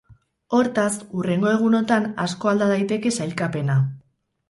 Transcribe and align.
Hortaz, 0.59 0.93
hurrengo 1.19 1.51
egunotan 1.51 2.09
asko 2.27 2.53
alda 2.55 2.73
daiteke 2.75 3.17
sailkapena. 3.23 3.81